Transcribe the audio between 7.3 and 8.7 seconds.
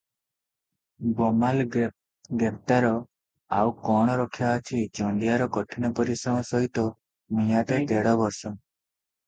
ମିଆଦ ଦେଢ଼ ବର୍ଷ।